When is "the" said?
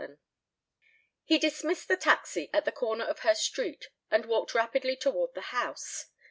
1.87-1.95, 2.65-2.71, 5.35-5.41